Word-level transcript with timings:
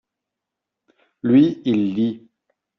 lui, 1.21 1.61
il 1.63 1.93
lit. 1.93 2.27